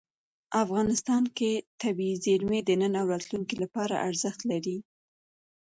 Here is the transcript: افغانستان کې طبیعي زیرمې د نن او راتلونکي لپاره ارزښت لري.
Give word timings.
افغانستان 0.63 1.23
کې 1.37 1.51
طبیعي 1.81 2.15
زیرمې 2.25 2.59
د 2.63 2.69
نن 2.81 2.93
او 3.01 3.05
راتلونکي 3.13 3.55
لپاره 3.63 4.01
ارزښت 4.07 4.41
لري. 4.51 4.77